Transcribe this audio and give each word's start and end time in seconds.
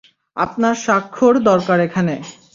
আপনার 0.37 0.75
সাক্ষর 0.85 1.33
দরকার 1.49 1.77
এখানে। 1.87 2.15